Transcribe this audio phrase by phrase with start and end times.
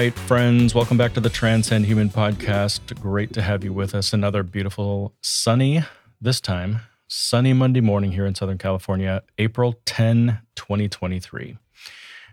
[0.00, 2.98] Right, friends, welcome back to the Transcend Human podcast.
[3.02, 4.14] Great to have you with us.
[4.14, 5.84] Another beautiful, sunny,
[6.22, 11.58] this time, sunny Monday morning here in Southern California, April 10, 2023.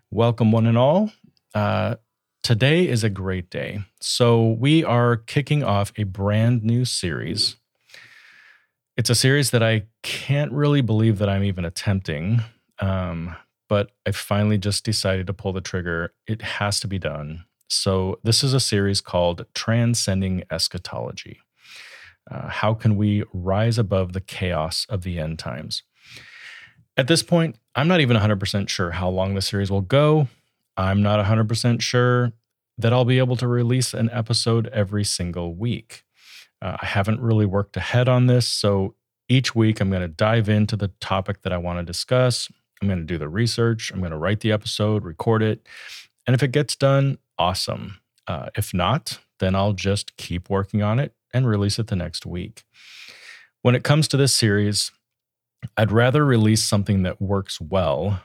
[0.09, 1.11] Welcome, one and all.
[1.53, 1.95] Uh,
[2.41, 3.81] today is a great day.
[3.99, 7.58] So, we are kicking off a brand new series.
[8.95, 12.44] It's a series that I can't really believe that I'm even attempting.
[12.80, 13.36] Um,
[13.67, 16.13] but I finally just decided to pull the trigger.
[16.27, 17.44] It has to be done.
[17.70, 21.39] So, this is a series called Transcending Eschatology.
[22.30, 25.83] Uh, how can we rise above the chaos of the end times?
[26.95, 30.30] At this point, I'm not even 100% sure how long the series will go.
[30.77, 32.31] I'm not 100% sure
[32.77, 36.03] that I'll be able to release an episode every single week.
[36.61, 38.47] Uh, I haven't really worked ahead on this.
[38.47, 38.95] So,
[39.27, 42.49] each week I'm going to dive into the topic that I want to discuss.
[42.81, 43.92] I'm going to do the research.
[43.92, 45.67] I'm going to write the episode, record it.
[46.25, 47.99] And if it gets done, awesome.
[48.27, 52.25] Uh, if not, then I'll just keep working on it and release it the next
[52.25, 52.63] week.
[53.61, 54.91] When it comes to this series,
[55.75, 58.21] I'd rather release something that works well,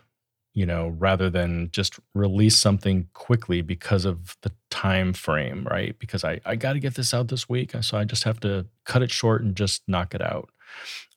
[0.54, 5.98] you know, rather than just release something quickly because of the time frame, right?
[5.98, 7.72] Because I, I got to get this out this week.
[7.80, 10.50] So I just have to cut it short and just knock it out.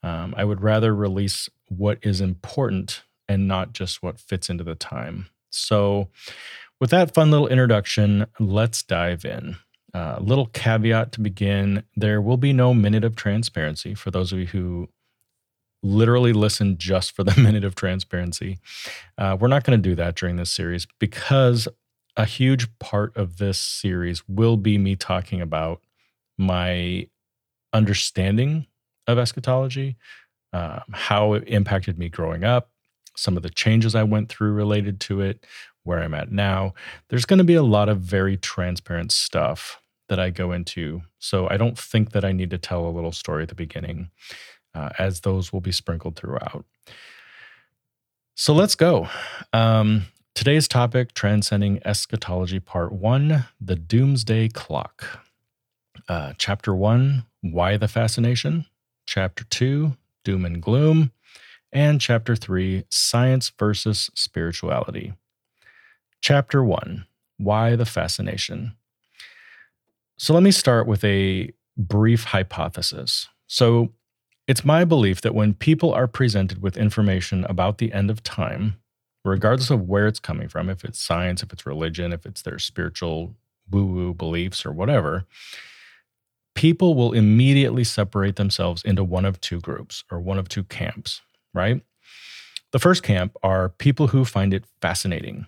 [0.04, 4.76] Um, I would rather release what is important and not just what fits into the
[4.76, 5.28] time.
[5.50, 6.10] So,
[6.80, 9.58] with that fun little introduction, let's dive in.
[9.94, 14.34] A uh, little caveat to begin there will be no minute of transparency for those
[14.34, 14.90] of you who
[15.82, 18.58] literally listen just for the minute of transparency.
[19.18, 21.68] Uh, we're not going to do that during this series because
[22.18, 25.82] a huge part of this series will be me talking about
[26.38, 27.08] my
[27.72, 28.68] understanding
[29.08, 29.96] of eschatology,
[30.54, 32.70] uh, how it impacted me growing up,
[33.16, 35.46] some of the changes I went through related to it,
[35.86, 36.74] where I'm at now.
[37.08, 41.02] There's going to be a lot of very transparent stuff that I go into.
[41.20, 44.10] So I don't think that I need to tell a little story at the beginning,
[44.74, 46.66] uh, as those will be sprinkled throughout.
[48.36, 49.08] So let's go.
[49.54, 55.22] Um, today's topic Transcending Eschatology, Part One The Doomsday Clock.
[56.10, 58.66] Uh, chapter One Why the Fascination.
[59.06, 61.12] Chapter Two Doom and Gloom
[61.72, 65.14] and Chapter 3 Science versus Spirituality.
[66.28, 67.06] Chapter 1
[67.38, 68.76] Why the Fascination.
[70.18, 73.30] So let me start with a brief hypothesis.
[73.46, 73.94] So
[74.48, 78.78] it's my belief that when people are presented with information about the end of time,
[79.24, 82.58] regardless of where it's coming from, if it's science, if it's religion, if it's their
[82.58, 83.36] spiritual
[83.70, 85.26] woo woo beliefs or whatever,
[86.56, 91.22] people will immediately separate themselves into one of two groups or one of two camps
[91.54, 91.84] right?
[92.72, 95.46] The first camp are people who find it fascinating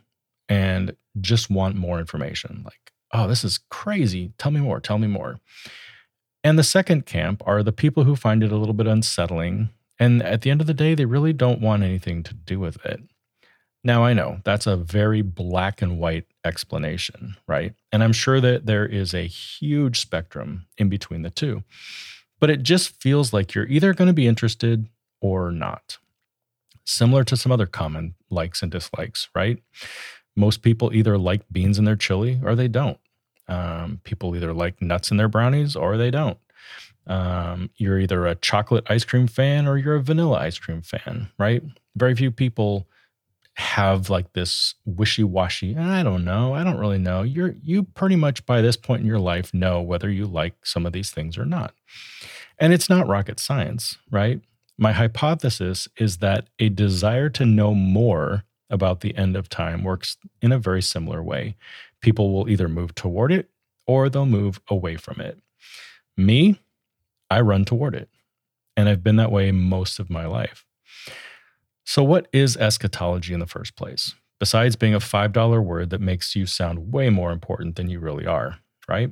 [0.49, 2.61] and just want more information.
[2.63, 4.33] Like, oh, this is crazy.
[4.37, 4.79] Tell me more.
[4.79, 5.39] Tell me more.
[6.43, 9.69] And the second camp are the people who find it a little bit unsettling.
[9.99, 12.83] And at the end of the day, they really don't want anything to do with
[12.85, 13.01] it.
[13.83, 17.73] Now, I know that's a very black and white explanation, right?
[17.91, 21.63] And I'm sure that there is a huge spectrum in between the two.
[22.39, 24.87] But it just feels like you're either going to be interested
[25.21, 25.97] or not.
[26.85, 29.61] Similar to some other common likes and dislikes, right?
[30.37, 32.97] Most people either like beans in their chili or they don't.
[33.49, 36.37] Um, people either like nuts in their brownies or they don't.
[37.07, 41.29] Um, you're either a chocolate ice cream fan or you're a vanilla ice cream fan,
[41.37, 41.63] right?
[41.95, 42.87] Very few people
[43.57, 48.45] have like this wishy-washy i don't know i don't really know you're you pretty much
[48.45, 51.45] by this point in your life know whether you like some of these things or
[51.45, 51.73] not
[52.59, 54.41] and it's not rocket science right
[54.77, 60.17] my hypothesis is that a desire to know more about the end of time works
[60.41, 61.55] in a very similar way.
[62.01, 63.49] People will either move toward it
[63.85, 65.39] or they'll move away from it.
[66.15, 66.59] Me,
[67.29, 68.09] I run toward it.
[68.75, 70.65] And I've been that way most of my life.
[71.83, 74.13] So, what is eschatology in the first place?
[74.39, 78.27] Besides being a $5 word that makes you sound way more important than you really
[78.27, 79.11] are, right?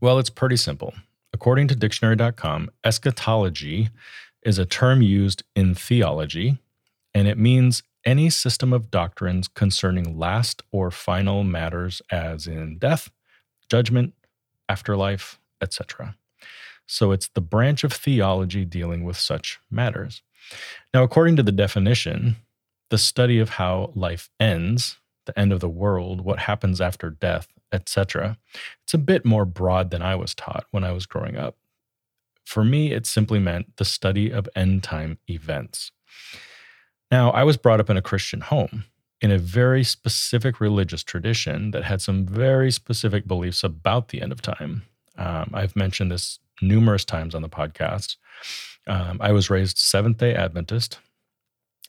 [0.00, 0.94] Well, it's pretty simple.
[1.32, 3.90] According to dictionary.com, eschatology
[4.42, 6.58] is a term used in theology,
[7.14, 13.10] and it means any system of doctrines concerning last or final matters, as in death,
[13.68, 14.14] judgment,
[14.68, 16.16] afterlife, etc.
[16.86, 20.22] So it's the branch of theology dealing with such matters.
[20.92, 22.36] Now, according to the definition,
[22.90, 27.46] the study of how life ends, the end of the world, what happens after death,
[27.72, 28.38] etc.
[28.82, 31.56] It's a bit more broad than I was taught when I was growing up.
[32.44, 35.92] For me, it simply meant the study of end time events.
[37.10, 38.84] Now, I was brought up in a Christian home
[39.20, 44.32] in a very specific religious tradition that had some very specific beliefs about the end
[44.32, 44.82] of time.
[45.18, 48.16] Um, I've mentioned this numerous times on the podcast.
[48.86, 50.98] Um, I was raised Seventh Day Adventist,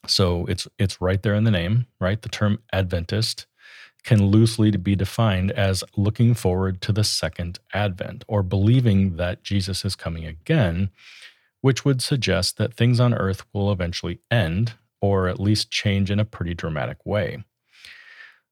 [0.07, 2.21] so it's it's right there in the name, right?
[2.21, 3.45] The term Adventist
[4.03, 9.85] can loosely be defined as looking forward to the second advent or believing that Jesus
[9.85, 10.89] is coming again,
[11.62, 16.19] which would suggest that things on earth will eventually end or at least change in
[16.19, 17.44] a pretty dramatic way.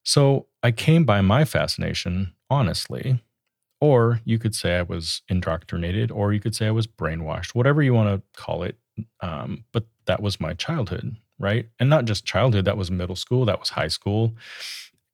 [0.03, 3.21] So I came by my fascination honestly,
[3.81, 7.81] or you could say I was indoctrinated, or you could say I was brainwashed, whatever
[7.81, 8.77] you want to call it.
[9.21, 11.69] Um, but that was my childhood, right?
[11.79, 14.33] And not just childhood, that was middle school, that was high school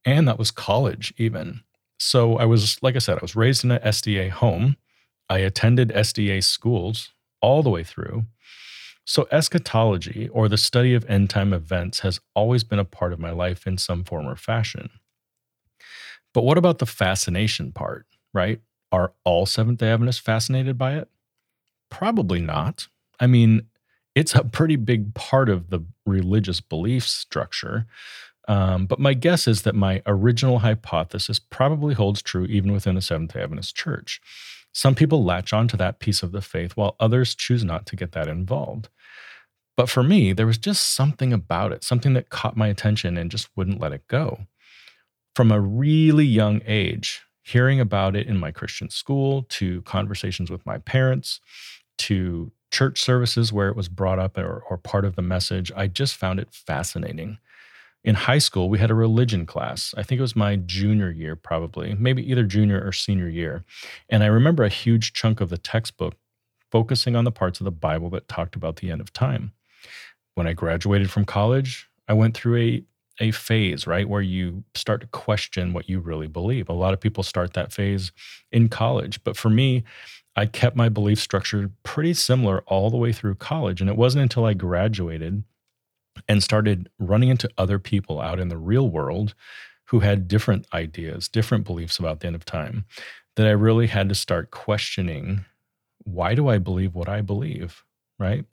[0.06, 1.62] and that was college even.
[2.00, 4.78] So I was, like I said, I was raised in an SDA home.
[5.30, 7.12] I attended SDA schools
[7.42, 8.26] all the way through.
[9.06, 13.20] So eschatology, or the study of end time events, has always been a part of
[13.20, 14.90] my life in some form or fashion.
[16.34, 18.60] But what about the fascination part, right?
[18.92, 21.08] Are all Seventh day Adventists fascinated by it?
[21.90, 22.88] Probably not.
[23.20, 23.68] I mean,
[24.16, 27.86] it's a pretty big part of the religious belief structure.
[28.48, 33.02] Um, but my guess is that my original hypothesis probably holds true even within the
[33.02, 34.20] Seventh day Adventist church.
[34.76, 37.96] Some people latch on to that piece of the faith while others choose not to
[37.96, 38.90] get that involved.
[39.78, 43.32] But for me, there was just something about it, something that caught my attention and
[43.32, 44.48] just wouldn't let it go.
[45.34, 50.66] From a really young age, hearing about it in my Christian school, to conversations with
[50.66, 51.40] my parents,
[52.00, 55.88] to church services where it was brought up or, or part of the message, I
[55.88, 57.38] just found it fascinating
[58.06, 59.94] in high school, we had a religion class.
[59.98, 63.66] I think it was my junior year, probably, maybe either junior or senior year.
[64.10, 66.14] And I remember a huge chunk of the textbook
[66.72, 69.54] focusing on the parts of the Bible that talked about the end of time.
[70.36, 72.84] When I graduated from college, I went through a
[73.22, 76.68] a phase, right, where you start to question what you really believe.
[76.68, 78.12] A lot of people start that phase
[78.52, 79.86] in college, but for me,
[80.36, 83.80] I kept my belief structure pretty similar all the way through college.
[83.80, 85.46] And it wasn't until I graduated
[86.28, 89.34] and started running into other people out in the real world
[89.86, 92.86] who had different ideas, different beliefs about the end of time,
[93.36, 95.46] that I really had to start questioning
[96.04, 97.84] why do I believe what I believe,
[98.20, 98.46] right?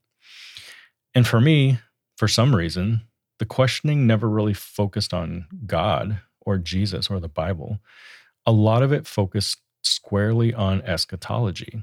[1.14, 1.78] And for me,
[2.16, 3.02] for some reason,
[3.38, 7.78] the questioning never really focused on God or Jesus or the Bible.
[8.46, 11.82] A lot of it focused squarely on eschatology.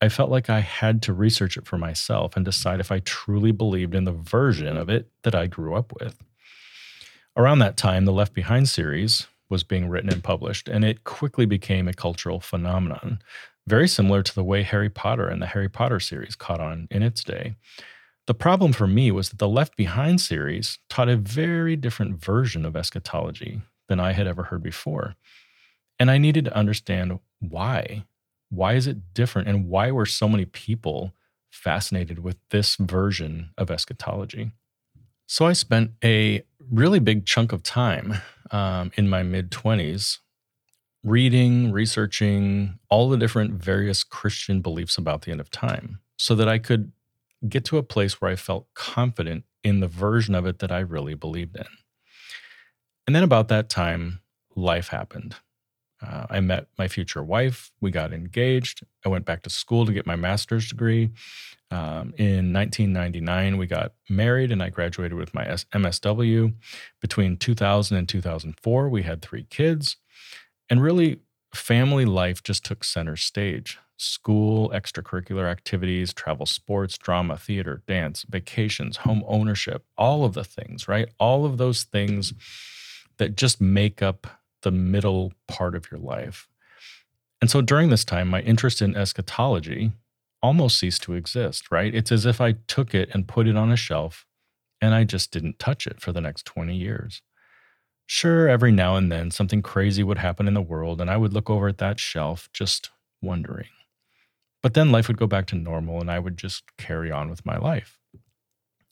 [0.00, 3.50] I felt like I had to research it for myself and decide if I truly
[3.50, 6.22] believed in the version of it that I grew up with.
[7.36, 11.46] Around that time, the Left Behind series was being written and published, and it quickly
[11.46, 13.20] became a cultural phenomenon,
[13.66, 17.02] very similar to the way Harry Potter and the Harry Potter series caught on in
[17.02, 17.54] its day.
[18.26, 22.66] The problem for me was that the Left Behind series taught a very different version
[22.66, 25.14] of eschatology than I had ever heard before.
[25.98, 28.04] And I needed to understand why
[28.50, 31.12] why is it different and why were so many people
[31.50, 34.52] fascinated with this version of eschatology?
[35.26, 38.14] So i spent a really big chunk of time
[38.50, 40.18] um, in my mid 20s
[41.02, 46.48] reading researching all the different various christian beliefs about the end of time so that
[46.48, 46.90] i could
[47.48, 50.78] get to a place where i felt confident in the version of it that i
[50.78, 51.66] really believed in.
[53.06, 54.20] And then about that time
[54.54, 55.36] life happened
[56.04, 57.72] uh, I met my future wife.
[57.80, 58.84] We got engaged.
[59.04, 61.10] I went back to school to get my master's degree.
[61.70, 66.54] Um, in 1999, we got married and I graduated with my MSW.
[67.00, 69.96] Between 2000 and 2004, we had three kids.
[70.68, 71.20] And really,
[71.54, 78.98] family life just took center stage school, extracurricular activities, travel sports, drama, theater, dance, vacations,
[78.98, 81.08] home ownership, all of the things, right?
[81.18, 82.34] All of those things
[83.16, 84.26] that just make up
[84.66, 86.48] the middle part of your life.
[87.40, 89.92] And so during this time, my interest in eschatology
[90.42, 91.94] almost ceased to exist, right?
[91.94, 94.26] It's as if I took it and put it on a shelf
[94.80, 97.22] and I just didn't touch it for the next 20 years.
[98.06, 101.32] Sure, every now and then something crazy would happen in the world and I would
[101.32, 102.90] look over at that shelf just
[103.22, 103.68] wondering.
[104.64, 107.46] But then life would go back to normal and I would just carry on with
[107.46, 108.00] my life.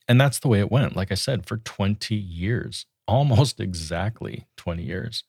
[0.07, 4.83] And that's the way it went, like I said, for 20 years almost exactly 20
[4.83, 5.25] years.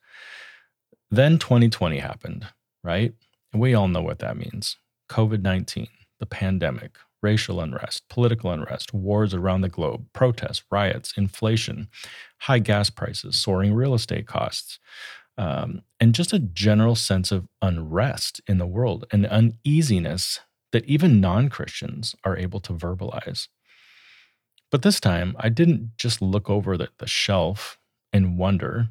[1.10, 2.46] Then 2020 happened,
[2.82, 3.14] right?
[3.52, 4.76] And we all know what that means
[5.08, 5.88] COVID 19.
[6.18, 11.88] the pandemic, racial unrest, political unrest, wars around the globe, protests, riots, inflation,
[12.38, 14.78] high gas prices, soaring real estate costs,
[15.38, 20.40] um, and just a general sense of unrest in the world and uneasiness
[20.72, 23.48] that even non Christians are able to verbalize.
[24.76, 27.78] But this time, I didn't just look over the, the shelf
[28.12, 28.88] and wonder.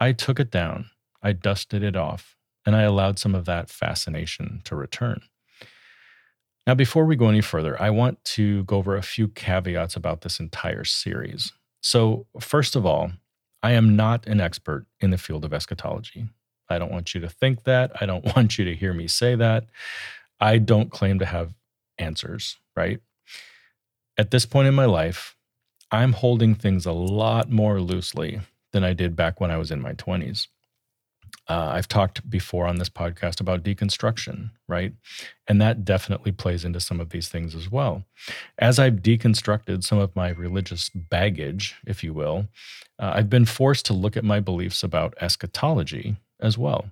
[0.00, 0.86] I took it down,
[1.22, 5.20] I dusted it off, and I allowed some of that fascination to return.
[6.66, 10.22] Now, before we go any further, I want to go over a few caveats about
[10.22, 11.52] this entire series.
[11.82, 13.12] So, first of all,
[13.62, 16.24] I am not an expert in the field of eschatology.
[16.70, 17.92] I don't want you to think that.
[18.00, 19.66] I don't want you to hear me say that.
[20.40, 21.52] I don't claim to have
[21.98, 23.02] answers, right?
[24.18, 25.36] At this point in my life,
[25.90, 28.40] I'm holding things a lot more loosely
[28.72, 30.48] than I did back when I was in my 20s.
[31.48, 34.92] Uh, I've talked before on this podcast about deconstruction, right?
[35.48, 38.04] And that definitely plays into some of these things as well.
[38.58, 42.48] As I've deconstructed some of my religious baggage, if you will,
[42.98, 46.86] uh, I've been forced to look at my beliefs about eschatology as well.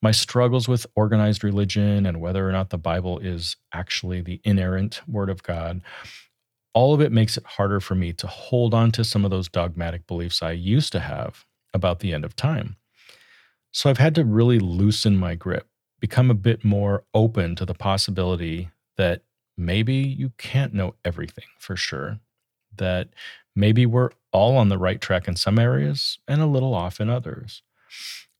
[0.00, 5.02] My struggles with organized religion and whether or not the Bible is actually the inerrant
[5.06, 5.82] word of God,
[6.72, 9.48] all of it makes it harder for me to hold on to some of those
[9.48, 12.76] dogmatic beliefs I used to have about the end of time.
[13.72, 15.68] So I've had to really loosen my grip,
[16.00, 19.22] become a bit more open to the possibility that
[19.56, 22.18] maybe you can't know everything for sure,
[22.76, 23.08] that
[23.54, 27.08] maybe we're all on the right track in some areas and a little off in
[27.08, 27.62] others.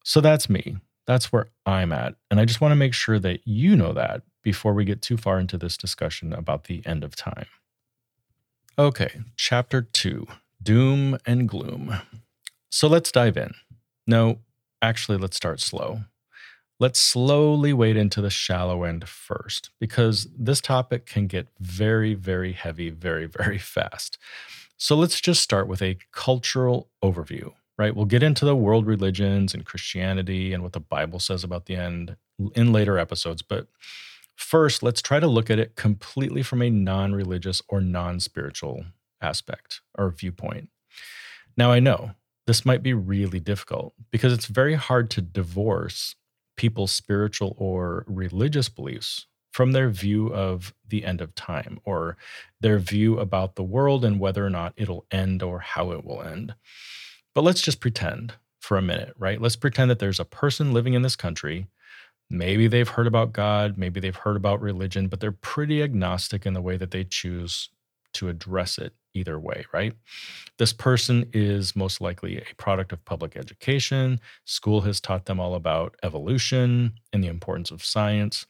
[0.05, 0.77] So that's me.
[1.07, 2.15] That's where I'm at.
[2.31, 5.17] And I just want to make sure that you know that before we get too
[5.17, 7.47] far into this discussion about the end of time.
[8.81, 10.27] Okay, chapter two
[10.63, 12.01] Doom and Gloom.
[12.71, 13.53] So let's dive in.
[14.07, 14.39] No,
[14.81, 16.05] actually, let's start slow.
[16.79, 22.55] Let's slowly wade into the shallow end first, because this topic can get very, very
[22.55, 24.17] heavy very, very fast.
[24.79, 27.95] So let's just start with a cultural overview, right?
[27.95, 31.77] We'll get into the world religions and Christianity and what the Bible says about the
[31.77, 32.17] end
[32.55, 33.43] in later episodes.
[33.43, 33.67] But
[34.41, 38.85] first, let's try to look at it completely from a non religious or non spiritual
[39.21, 40.71] aspect or viewpoint.
[41.57, 42.13] Now, I know
[42.47, 46.17] this might be really difficult because it's very hard to divorce
[46.57, 52.17] people's spiritual or religious beliefs from their view of the end of time or
[52.61, 56.23] their view about the world and whether or not it'll end or how it will
[56.23, 56.55] end.
[57.35, 59.41] But let's just pretend for a minute, right?
[59.41, 61.67] Let's pretend that there's a person living in this country.
[62.31, 66.55] Maybe they've heard about God, maybe they've heard about religion, but they're pretty agnostic in
[66.55, 67.71] the way that they choose
[68.13, 69.93] to address it either way, right?
[70.59, 74.21] This person is most likely a product of public education.
[74.45, 78.47] School has taught them all about evolution and the importance of science.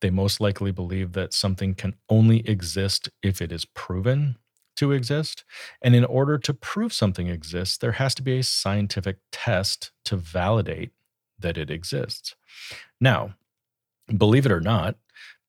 [0.00, 4.36] They most likely believe that something can only exist if it is proven
[4.76, 5.44] to exist.
[5.82, 10.16] And in order to prove something exists, there has to be a scientific test to
[10.16, 10.92] validate
[11.40, 12.34] that it exists.
[13.00, 13.34] Now,
[14.16, 14.96] believe it or not,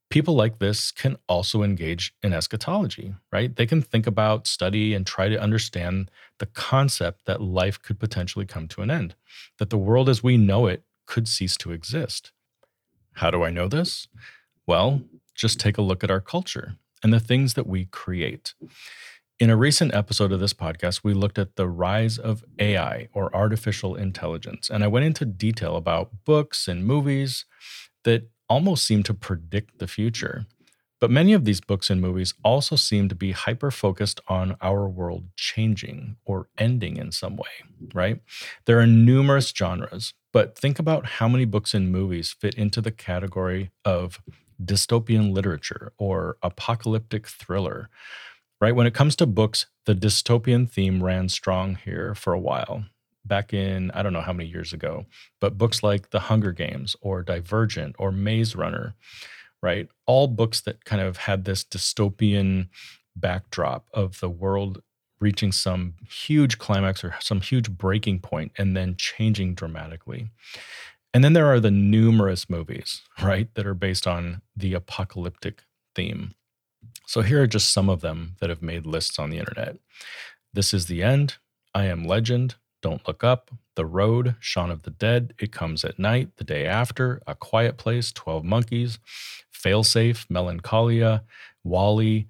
[0.09, 3.55] people like this can also engage in eschatology, right?
[3.55, 8.45] They can think about, study, and try to understand the concept that life could potentially
[8.45, 9.15] come to an end,
[9.57, 12.31] that the world as we know it could cease to exist.
[13.13, 14.07] How do I know this?
[14.67, 15.01] Well,
[15.33, 18.53] just take a look at our culture and the things that we create.
[19.41, 23.35] In a recent episode of this podcast, we looked at the rise of AI or
[23.35, 27.45] artificial intelligence, and I went into detail about books and movies
[28.03, 30.45] that almost seem to predict the future.
[30.99, 34.87] But many of these books and movies also seem to be hyper focused on our
[34.87, 37.49] world changing or ending in some way,
[37.95, 38.21] right?
[38.65, 42.91] There are numerous genres, but think about how many books and movies fit into the
[42.91, 44.21] category of
[44.63, 47.89] dystopian literature or apocalyptic thriller,
[48.61, 48.75] right?
[48.75, 52.85] When it comes to books, the dystopian theme ran strong here for a while
[53.25, 55.05] back in I don't know how many years ago,
[55.39, 58.95] but books like The Hunger Games or Divergent or Maze Runner,
[59.61, 59.89] right?
[60.05, 62.69] All books that kind of had this dystopian
[63.15, 64.81] backdrop of the world
[65.19, 70.29] reaching some huge climax or some huge breaking point and then changing dramatically.
[71.13, 75.63] And then there are the numerous movies, right, that are based on the apocalyptic
[75.93, 76.33] theme.
[77.11, 79.75] So here are just some of them that have made lists on the internet.
[80.53, 81.35] This is the End,
[81.75, 85.99] I Am Legend, don't Look Up, The Road, Shaun of the Dead, It Comes at
[85.99, 88.97] Night, The Day After, A Quiet Place, 12 Monkeys,
[89.53, 91.25] Failsafe, Melancholia,
[91.65, 92.27] WALL-E,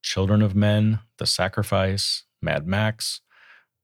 [0.00, 3.22] Children of Men, The Sacrifice, Mad Max,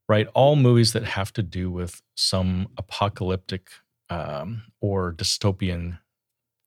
[0.08, 0.28] right?
[0.32, 3.70] All movies that have to do with some apocalyptic
[4.10, 5.98] um, or dystopian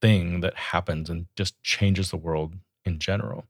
[0.01, 2.55] thing that happens and just changes the world
[2.89, 3.45] in general.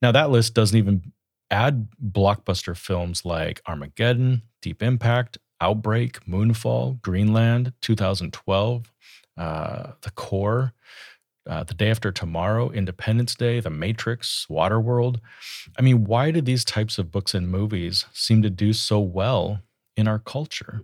[0.00, 1.12] Now, that list doesn't even
[1.50, 8.92] add blockbuster films like Armageddon, Deep Impact, Outbreak, Moonfall, Greenland, 2012,
[9.36, 10.72] uh, The Core,
[11.48, 15.20] uh, The Day After Tomorrow, Independence Day, The Matrix, Waterworld.
[15.78, 19.60] I mean, why do these types of books and movies seem to do so well
[19.96, 20.82] in our culture?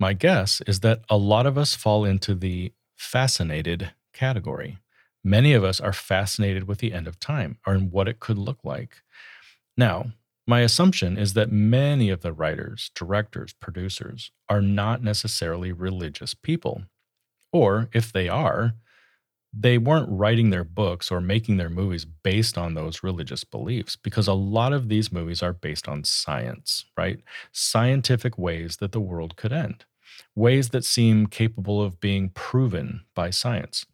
[0.00, 4.78] My guess is that a lot of us fall into the fascinated category.
[5.24, 8.38] Many of us are fascinated with the end of time or in what it could
[8.38, 9.02] look like.
[9.76, 10.12] Now,
[10.46, 16.82] my assumption is that many of the writers, directors, producers are not necessarily religious people.
[17.50, 18.74] Or if they are,
[19.56, 24.26] they weren't writing their books or making their movies based on those religious beliefs because
[24.26, 27.20] a lot of these movies are based on science, right?
[27.52, 29.84] Scientific ways that the world could end,
[30.34, 33.86] ways that seem capable of being proven by science.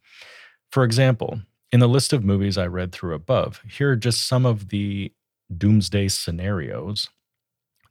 [0.70, 1.40] For example,
[1.72, 5.12] in the list of movies I read through above, here are just some of the
[5.56, 7.08] doomsday scenarios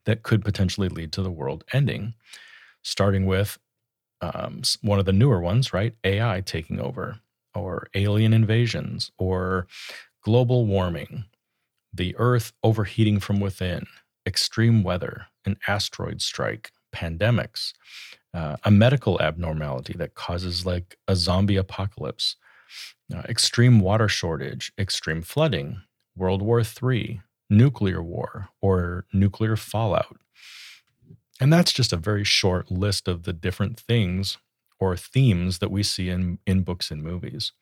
[0.05, 2.13] that could potentially lead to the world ending,
[2.81, 3.57] starting with
[4.21, 5.93] um, one of the newer ones, right?
[6.03, 7.19] AI taking over,
[7.53, 9.67] or alien invasions, or
[10.23, 11.25] global warming,
[11.93, 13.85] the Earth overheating from within,
[14.25, 17.73] extreme weather, an asteroid strike, pandemics,
[18.33, 22.35] uh, a medical abnormality that causes like a zombie apocalypse,
[23.13, 25.81] uh, extreme water shortage, extreme flooding,
[26.15, 30.17] World War III, nuclear war, or nuclear fallout.
[31.39, 34.37] And that's just a very short list of the different things
[34.79, 37.53] or themes that we see in, in books and movies.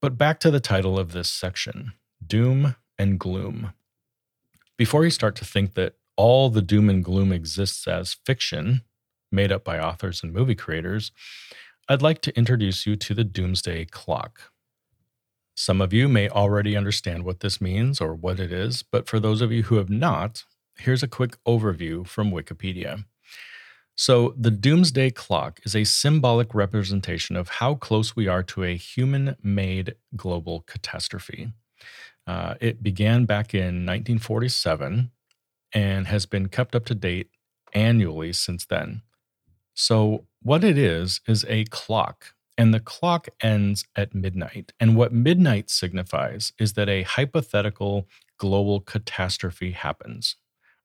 [0.00, 1.92] But back to the title of this section
[2.24, 3.72] Doom and Gloom.
[4.76, 8.82] Before you start to think that all the doom and gloom exists as fiction
[9.32, 11.10] made up by authors and movie creators,
[11.86, 14.50] I'd like to introduce you to the Doomsday Clock.
[15.54, 19.20] Some of you may already understand what this means or what it is, but for
[19.20, 20.44] those of you who have not,
[20.78, 23.04] here's a quick overview from Wikipedia.
[23.96, 28.76] So, the Doomsday Clock is a symbolic representation of how close we are to a
[28.76, 31.52] human made global catastrophe.
[32.26, 35.10] Uh, it began back in 1947
[35.74, 37.28] and has been kept up to date
[37.74, 39.02] annually since then.
[39.74, 44.72] So, what it is, is a clock, and the clock ends at midnight.
[44.78, 48.06] And what midnight signifies is that a hypothetical
[48.38, 50.36] global catastrophe happens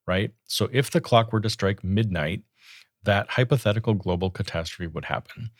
[0.06, 0.32] right?
[0.46, 2.42] So if the clock were to strike midnight,
[3.04, 5.50] that hypothetical global catastrophe would happen.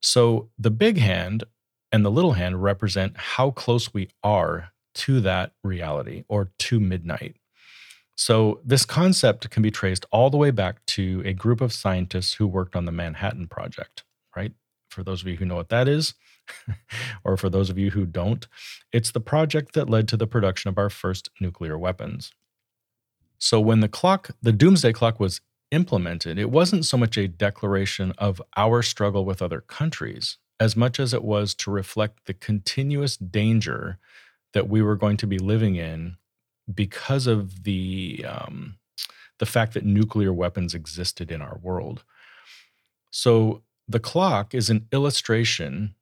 [0.00, 1.44] So the big hand
[1.92, 7.36] and the little hand represent how close we are to that reality or to midnight.
[8.16, 12.34] So this concept can be traced all the way back to a group of scientists
[12.34, 14.52] who worked on the Manhattan Project, right?
[14.88, 16.14] For those of you who know what that is,
[17.24, 18.48] or for those of you who don't,
[18.90, 22.32] it's the project that led to the production of our first nuclear weapons.
[23.38, 28.12] So when the clock, the doomsday clock was implemented, it wasn't so much a declaration
[28.16, 33.18] of our struggle with other countries as much as it was to reflect the continuous
[33.18, 33.98] danger
[34.54, 36.16] that we were going to be living in
[36.72, 38.76] because of the um,
[39.38, 42.04] the fact that nuclear weapons existed in our world.
[43.10, 45.94] So the clock is an illustration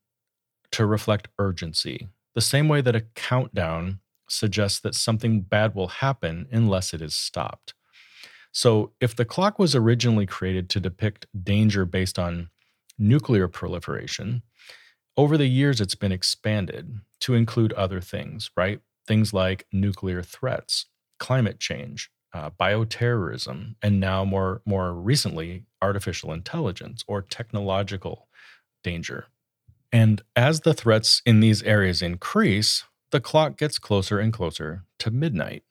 [0.73, 6.47] to reflect urgency, the same way that a countdown suggests that something bad will happen
[6.51, 7.75] unless it is stopped.
[8.51, 12.51] So, if the clock was originally created to depict danger based on
[12.99, 14.43] nuclear proliferation,
[15.17, 18.81] over the years it's been expanded to include other things, right?
[19.07, 20.87] Things like nuclear threats,
[21.19, 28.29] climate change, uh, bioterrorism, and now more, more recently, artificial intelligence or technological
[28.83, 29.27] danger.
[29.93, 35.11] And as the threats in these areas increase, the clock gets closer and closer to
[35.11, 35.63] midnight.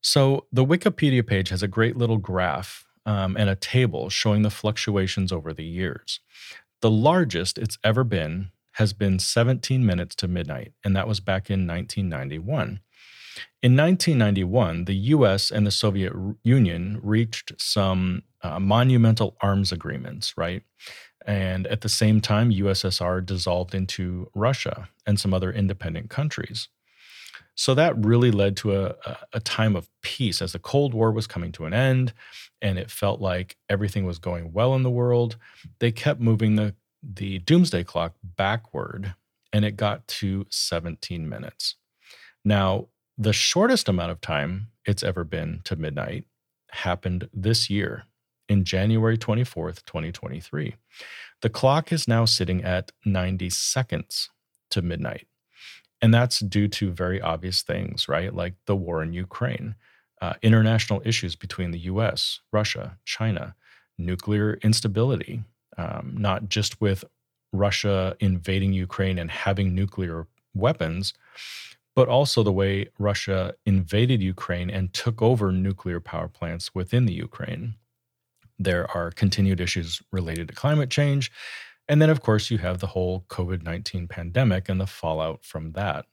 [0.00, 4.50] So the Wikipedia page has a great little graph um, and a table showing the
[4.50, 6.20] fluctuations over the years.
[6.80, 11.50] The largest it's ever been has been 17 minutes to midnight, and that was back
[11.50, 12.80] in 1991.
[13.60, 16.12] In 1991, the US and the Soviet
[16.44, 20.62] Union reached some uh, monumental arms agreements, right?
[21.26, 26.68] And at the same time, USSR dissolved into Russia and some other independent countries.
[27.56, 28.94] So that really led to a,
[29.32, 32.12] a time of peace as the Cold War was coming to an end
[32.62, 35.36] and it felt like everything was going well in the world.
[35.80, 39.14] They kept moving the, the doomsday clock backward
[39.52, 41.76] and it got to 17 minutes.
[42.44, 46.24] Now, the shortest amount of time it's ever been to midnight
[46.70, 48.04] happened this year
[48.48, 50.76] in January 24th, 2023.
[51.42, 54.30] The clock is now sitting at 90 seconds
[54.70, 55.26] to midnight.
[56.00, 58.32] And that's due to very obvious things, right?
[58.32, 59.74] Like the war in Ukraine,
[60.20, 63.54] uh, international issues between the US, Russia, China,
[63.98, 65.42] nuclear instability,
[65.78, 67.04] um, not just with
[67.52, 71.14] Russia invading Ukraine and having nuclear weapons,
[71.96, 77.14] but also the way Russia invaded Ukraine and took over nuclear power plants within the
[77.14, 77.74] Ukraine.
[78.58, 81.32] There are continued issues related to climate change.
[81.88, 85.72] And then, of course, you have the whole COVID 19 pandemic and the fallout from
[85.72, 86.06] that.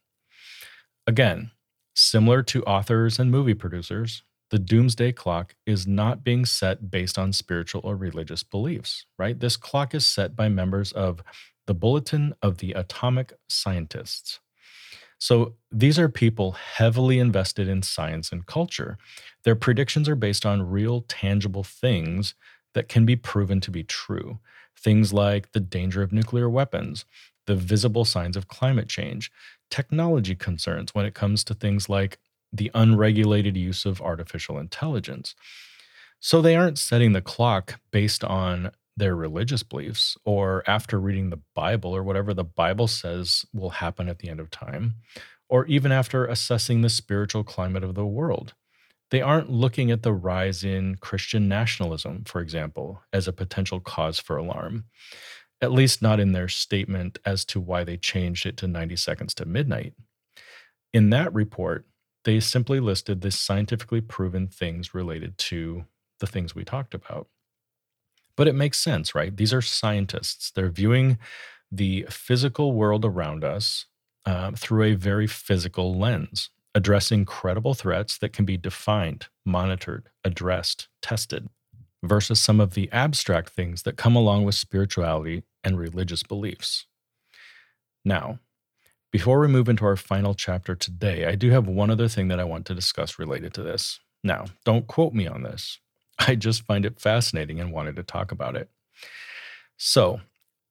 [1.06, 1.50] Again,
[1.94, 7.32] similar to authors and movie producers, the doomsday clock is not being set based on
[7.32, 9.38] spiritual or religious beliefs, right?
[9.38, 11.22] This clock is set by members of
[11.66, 14.40] the Bulletin of the Atomic Scientists.
[15.18, 18.98] So these are people heavily invested in science and culture.
[19.44, 22.34] Their predictions are based on real, tangible things
[22.74, 24.38] that can be proven to be true.
[24.78, 27.06] Things like the danger of nuclear weapons,
[27.46, 29.32] the visible signs of climate change,
[29.70, 32.18] technology concerns when it comes to things like
[32.52, 35.34] the unregulated use of artificial intelligence.
[36.20, 41.40] So they aren't setting the clock based on their religious beliefs or after reading the
[41.54, 44.94] Bible or whatever the Bible says will happen at the end of time,
[45.48, 48.54] or even after assessing the spiritual climate of the world.
[49.10, 54.18] They aren't looking at the rise in Christian nationalism, for example, as a potential cause
[54.18, 54.86] for alarm,
[55.60, 59.34] at least not in their statement as to why they changed it to 90 seconds
[59.34, 59.94] to midnight.
[60.92, 61.86] In that report,
[62.26, 65.84] they simply listed the scientifically proven things related to
[66.18, 67.28] the things we talked about.
[68.36, 69.34] But it makes sense, right?
[69.34, 70.50] These are scientists.
[70.50, 71.18] They're viewing
[71.70, 73.86] the physical world around us
[74.26, 80.88] uh, through a very physical lens, addressing credible threats that can be defined, monitored, addressed,
[81.00, 81.48] tested,
[82.02, 86.86] versus some of the abstract things that come along with spirituality and religious beliefs.
[88.04, 88.40] Now,
[89.16, 92.38] before we move into our final chapter today, I do have one other thing that
[92.38, 93.98] I want to discuss related to this.
[94.22, 95.80] Now, don't quote me on this.
[96.18, 98.68] I just find it fascinating and wanted to talk about it.
[99.78, 100.20] So,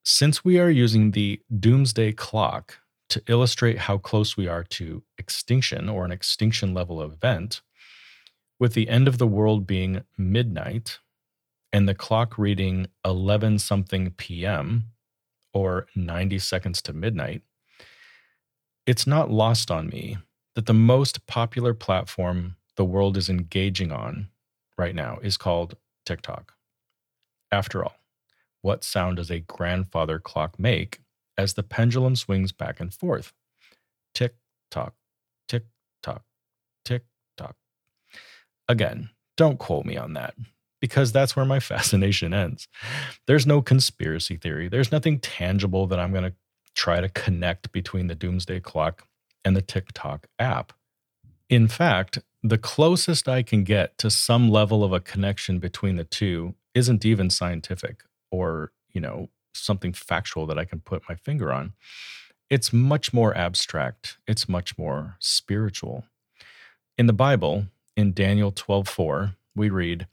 [0.04, 2.78] since we are using the doomsday clock
[3.10, 7.64] to illustrate how close we are to extinction or an extinction level event,
[8.60, 11.00] with the end of the world being midnight
[11.74, 14.84] and the clock reading 11 something p.m.
[15.52, 17.42] or 90 seconds to midnight,
[18.86, 20.17] it's not lost on me
[20.56, 24.30] that the most popular platform the world is engaging on
[24.78, 26.54] right now is called TikTok.
[27.52, 27.95] After all,
[28.62, 31.00] what sound does a grandfather clock make
[31.38, 33.34] as the pendulum swings back and forth?
[34.13, 34.36] Tick
[34.71, 34.93] tock,
[35.48, 35.63] tick
[36.02, 36.24] tock,
[36.84, 37.04] tick
[37.38, 37.56] tock.
[38.67, 40.36] Again, don't quote me on that
[40.82, 42.67] because that's where my fascination ends.
[43.28, 46.34] There's no conspiracy theory, there's nothing tangible that I'm going to
[46.76, 49.08] try to connect between the doomsday clock
[49.44, 50.74] and the TikTok app.
[51.50, 56.04] In fact, the closest I can get to some level of a connection between the
[56.04, 61.52] two isn't even scientific or, you know, something factual that I can put my finger
[61.52, 61.74] on.
[62.50, 64.18] It's much more abstract.
[64.28, 66.06] It's much more spiritual.
[66.98, 70.08] In the Bible, in Daniel 12:4, we read,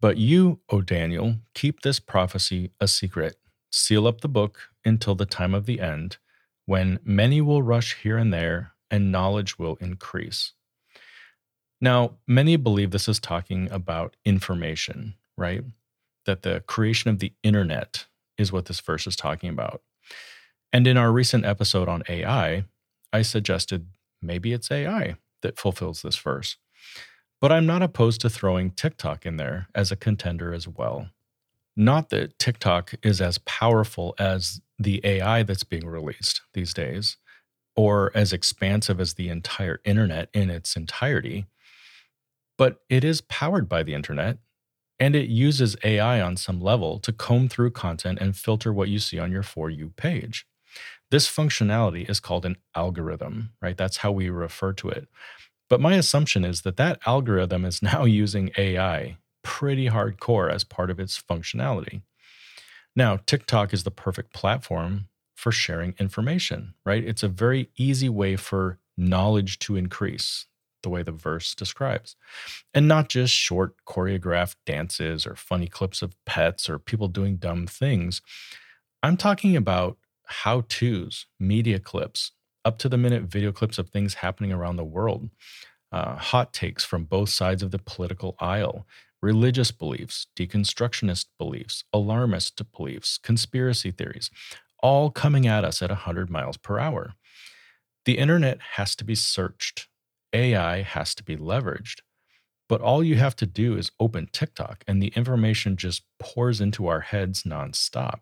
[0.00, 3.38] "But you, O Daniel, keep this prophecy a secret.
[3.70, 6.18] Seal up the book until the time of the end,
[6.66, 10.52] when many will rush here and there, and knowledge will increase."
[11.80, 15.64] Now, many believe this is talking about information, right?
[16.26, 18.06] That the creation of the internet
[18.38, 19.82] is what this verse is talking about.
[20.72, 22.64] And in our recent episode on AI,
[23.12, 23.88] I suggested
[24.22, 26.56] maybe it's AI that fulfills this verse.
[27.40, 31.10] But I'm not opposed to throwing TikTok in there as a contender as well.
[31.76, 37.16] Not that TikTok is as powerful as the AI that's being released these days,
[37.76, 41.46] or as expansive as the entire internet in its entirety
[42.58, 44.38] but it is powered by the internet
[45.00, 48.98] and it uses AI on some level to comb through content and filter what you
[48.98, 50.46] see on your For You page.
[51.10, 53.76] This functionality is called an algorithm, right?
[53.76, 55.08] That's how we refer to it.
[55.70, 60.90] But my assumption is that that algorithm is now using AI pretty hardcore as part
[60.90, 62.02] of its functionality.
[62.94, 67.02] Now, TikTok is the perfect platform for sharing information, right?
[67.02, 70.46] It's a very easy way for knowledge to increase
[70.82, 72.16] the way the verse describes.
[72.74, 77.66] And not just short choreographed dances or funny clips of pets or people doing dumb
[77.66, 78.20] things.
[79.02, 82.32] I'm talking about how to's, media clips,
[82.64, 85.30] up to the minute video clips of things happening around the world,
[85.90, 88.86] uh, hot takes from both sides of the political aisle,
[89.22, 94.30] religious beliefs, deconstructionist beliefs, alarmist beliefs, conspiracy theories,
[94.82, 97.14] all coming at us at 100 miles per hour.
[98.04, 99.88] The internet has to be searched,
[100.32, 102.00] AI has to be leveraged.
[102.68, 106.88] But all you have to do is open TikTok and the information just pours into
[106.88, 108.20] our heads nonstop.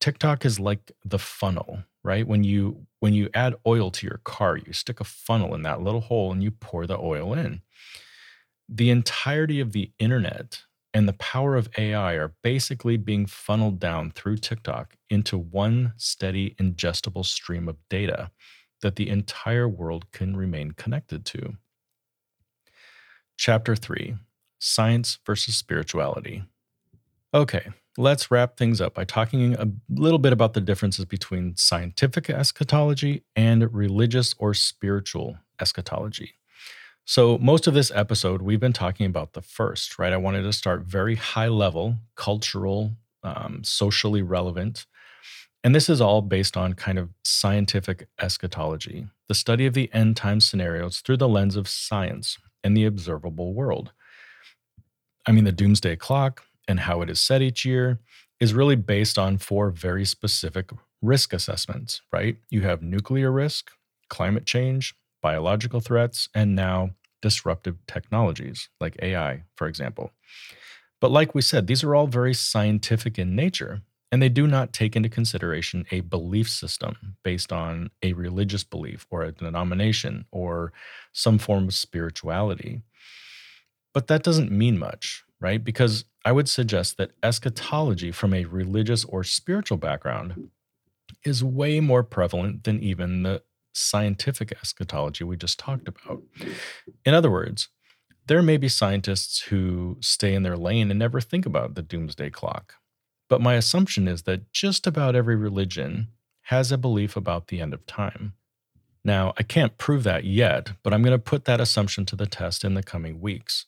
[0.00, 2.26] TikTok is like the funnel, right?
[2.26, 5.82] When you when you add oil to your car, you stick a funnel in that
[5.82, 7.62] little hole and you pour the oil in.
[8.68, 14.10] The entirety of the internet and the power of AI are basically being funneled down
[14.10, 18.30] through TikTok into one steady ingestible stream of data
[18.82, 21.56] that the entire world can remain connected to.
[23.36, 24.16] Chapter 3
[24.58, 26.42] Science versus Spirituality.
[27.32, 32.28] Okay, let's wrap things up by talking a little bit about the differences between scientific
[32.28, 36.37] eschatology and religious or spiritual eschatology.
[37.08, 40.12] So, most of this episode, we've been talking about the first, right?
[40.12, 44.84] I wanted to start very high level, cultural, um, socially relevant.
[45.64, 50.18] And this is all based on kind of scientific eschatology, the study of the end
[50.18, 53.92] time scenarios through the lens of science and the observable world.
[55.26, 58.00] I mean, the doomsday clock and how it is set each year
[58.38, 62.36] is really based on four very specific risk assessments, right?
[62.50, 63.70] You have nuclear risk,
[64.10, 70.12] climate change, biological threats, and now disruptive technologies like AI, for example.
[71.00, 74.72] But like we said, these are all very scientific in nature, and they do not
[74.72, 80.72] take into consideration a belief system based on a religious belief or a denomination or
[81.12, 82.82] some form of spirituality.
[83.94, 85.62] But that doesn't mean much, right?
[85.62, 90.50] Because I would suggest that eschatology from a religious or spiritual background
[91.24, 96.22] is way more prevalent than even the scientific eschatology we just talked about.
[97.04, 97.68] In other words,
[98.26, 102.30] there may be scientists who stay in their lane and never think about the doomsday
[102.30, 102.74] clock
[103.28, 106.08] but my assumption is that just about every religion
[106.44, 108.32] has a belief about the end of time.
[109.04, 112.26] Now, I can't prove that yet, but I'm going to put that assumption to the
[112.26, 113.66] test in the coming weeks.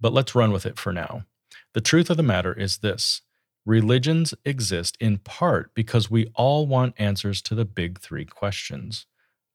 [0.00, 1.24] But let's run with it for now.
[1.72, 3.22] The truth of the matter is this
[3.64, 9.06] religions exist in part because we all want answers to the big three questions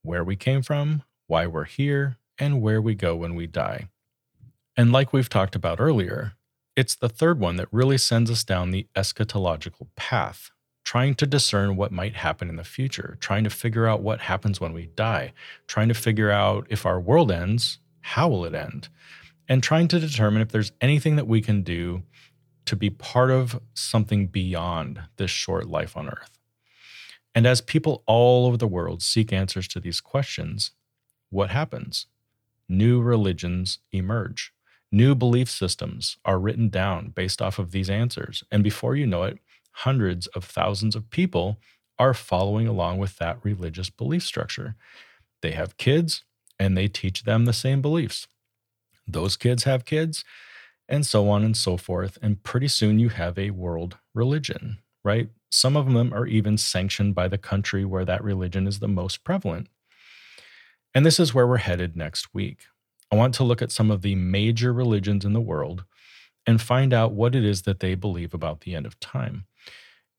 [0.06, 3.90] where we came from, why we're here, and where we go when we die.
[4.78, 6.34] And like we've talked about earlier,
[6.76, 10.52] it's the third one that really sends us down the eschatological path,
[10.84, 14.60] trying to discern what might happen in the future, trying to figure out what happens
[14.60, 15.32] when we die,
[15.68, 18.90] trying to figure out if our world ends, how will it end,
[19.48, 22.04] and trying to determine if there's anything that we can do
[22.66, 26.35] to be part of something beyond this short life on earth.
[27.36, 30.72] And as people all over the world seek answers to these questions,
[31.30, 32.08] what happens?
[32.70, 34.54] New religions emerge.
[34.92, 38.44] New belief systems are written down based off of these answers.
[38.50, 39.40] And before you know it,
[39.72, 41.60] hundreds of thousands of people
[42.00, 44.76] are following along with that religious belief structure.
[45.42, 46.24] They have kids
[46.58, 48.28] and they teach them the same beliefs.
[49.08, 50.24] Those kids have kids,
[50.88, 52.18] and so on and so forth.
[52.22, 55.30] And pretty soon you have a world religion, right?
[55.50, 59.24] Some of them are even sanctioned by the country where that religion is the most
[59.24, 59.70] prevalent.
[60.94, 62.66] And this is where we're headed next week.
[63.12, 65.86] I want to look at some of the major religions in the world
[66.48, 69.46] and find out what it is that they believe about the end of time.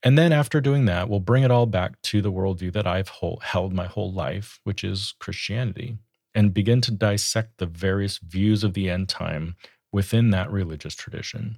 [0.03, 3.11] And then after doing that, we'll bring it all back to the worldview that I've
[3.41, 5.97] held my whole life, which is Christianity,
[6.35, 9.55] and begin to dissect the various views of the end time
[9.91, 11.57] within that religious tradition.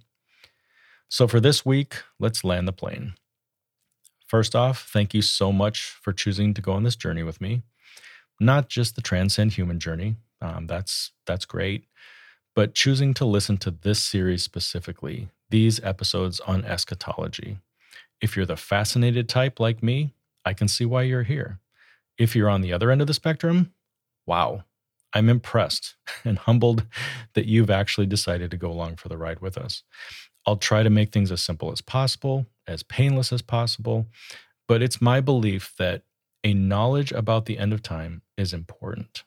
[1.09, 3.15] So for this week, let's land the plane.
[4.27, 7.63] First off, thank you so much for choosing to go on this journey with me.
[8.39, 11.85] Not just the transcend human journey, um, that's that's great.
[12.55, 17.57] But choosing to listen to this series specifically, these episodes on eschatology,
[18.21, 20.13] if you're the fascinated type like me,
[20.45, 21.59] I can see why you're here.
[22.17, 23.73] If you're on the other end of the spectrum,
[24.27, 24.63] wow,
[25.13, 26.85] I'm impressed and humbled
[27.33, 29.83] that you've actually decided to go along for the ride with us.
[30.45, 34.07] I'll try to make things as simple as possible, as painless as possible,
[34.67, 36.03] but it's my belief that
[36.43, 39.23] a knowledge about the end of time is important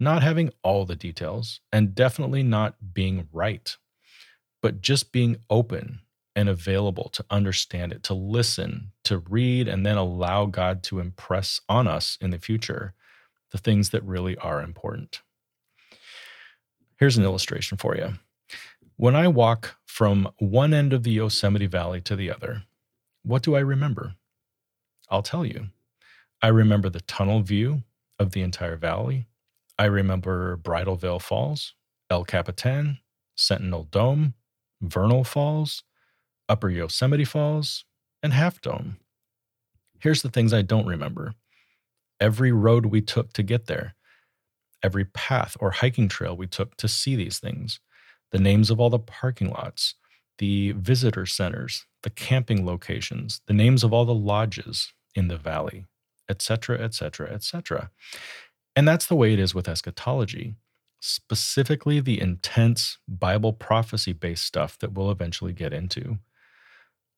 [0.00, 3.76] not having all the details and definitely not being right,
[4.62, 6.00] but just being open
[6.36, 11.60] and available to understand it, to listen, to read, and then allow God to impress
[11.68, 12.94] on us in the future
[13.50, 15.20] the things that really are important.
[16.96, 18.14] Here's an illustration for you.
[19.00, 22.64] When I walk from one end of the Yosemite Valley to the other,
[23.22, 24.16] what do I remember?
[25.08, 25.68] I'll tell you.
[26.42, 27.84] I remember the tunnel view
[28.18, 29.28] of the entire valley.
[29.78, 31.74] I remember Bridal Veil Falls,
[32.10, 32.98] El Capitan,
[33.36, 34.34] Sentinel Dome,
[34.80, 35.84] Vernal Falls,
[36.48, 37.84] Upper Yosemite Falls,
[38.20, 38.96] and Half Dome.
[40.00, 41.34] Here's the things I don't remember
[42.18, 43.94] every road we took to get there,
[44.82, 47.78] every path or hiking trail we took to see these things,
[48.32, 49.94] the names of all the parking lots,
[50.38, 55.86] the visitor centers, the camping locations, the names of all the lodges in the valley,
[56.28, 57.90] etc., etc., etc.
[58.76, 60.54] And that's the way it is with eschatology,
[61.00, 66.18] specifically the intense Bible prophecy based stuff that we'll eventually get into.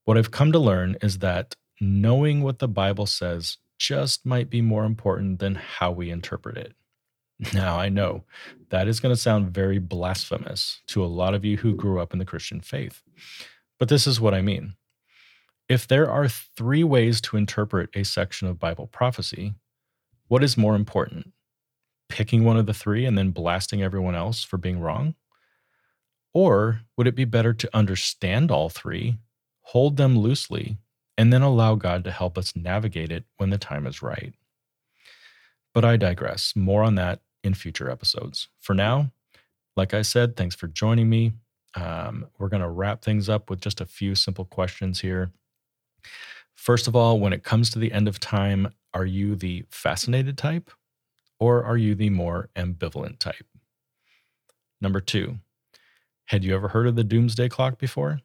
[0.04, 4.60] What I've come to learn is that knowing what the Bible says just might be
[4.60, 6.74] more important than how we interpret it.
[7.54, 8.24] Now, I know
[8.68, 12.12] that is going to sound very blasphemous to a lot of you who grew up
[12.12, 13.02] in the Christian faith,
[13.78, 14.74] but this is what I mean.
[15.66, 19.54] If there are three ways to interpret a section of Bible prophecy,
[20.28, 21.32] what is more important?
[22.10, 25.14] Picking one of the three and then blasting everyone else for being wrong?
[26.34, 29.18] Or would it be better to understand all three,
[29.62, 30.76] hold them loosely,
[31.16, 34.34] and then allow God to help us navigate it when the time is right?
[35.72, 36.54] But I digress.
[36.54, 38.48] More on that in future episodes.
[38.60, 39.10] For now,
[39.76, 41.32] like I said, thanks for joining me.
[41.74, 45.30] Um, we're going to wrap things up with just a few simple questions here.
[46.54, 50.36] First of all, when it comes to the end of time, are you the fascinated
[50.36, 50.70] type
[51.38, 53.46] or are you the more ambivalent type?
[54.80, 55.38] Number two,
[56.26, 58.20] had you ever heard of the doomsday clock before?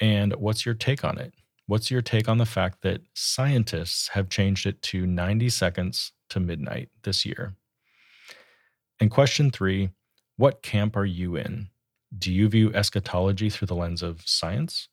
[0.00, 1.34] And what's your take on it?
[1.66, 6.40] What's your take on the fact that scientists have changed it to 90 seconds to
[6.40, 7.54] midnight this year?
[9.00, 9.90] And question three
[10.36, 11.68] What camp are you in?
[12.16, 14.88] Do you view eschatology through the lens of science?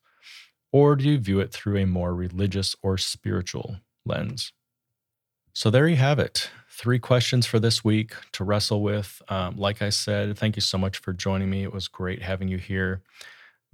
[0.72, 4.54] Or do you view it through a more religious or spiritual lens?
[5.54, 6.50] So there you have it.
[6.70, 9.22] Three questions for this week to wrestle with.
[9.30, 11.63] Um, like I said, thank you so much for joining me.
[11.63, 13.02] It was great having you here.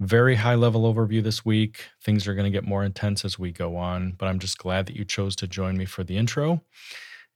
[0.00, 1.84] Very high level overview this week.
[2.02, 4.86] Things are going to get more intense as we go on, but I'm just glad
[4.86, 6.62] that you chose to join me for the intro.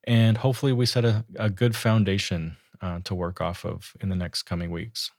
[0.05, 4.17] And hopefully, we set a, a good foundation uh, to work off of in the
[4.17, 5.11] next coming weeks.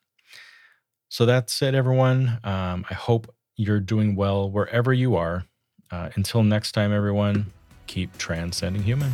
[1.10, 2.39] So that's it, everyone.
[2.43, 5.45] Um, I hope you're doing well wherever you are.
[5.91, 7.52] Uh, until next time, everyone,
[7.88, 9.13] keep transcending human.